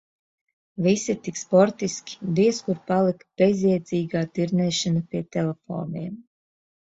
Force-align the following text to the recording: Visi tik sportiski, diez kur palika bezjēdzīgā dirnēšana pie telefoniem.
Visi 0.85 1.13
tik 1.25 1.35
sportiski, 1.41 2.15
diez 2.39 2.61
kur 2.69 2.79
palika 2.87 3.29
bezjēdzīgā 3.41 4.23
dirnēšana 4.39 5.03
pie 5.13 5.21
telefoniem. 5.37 6.17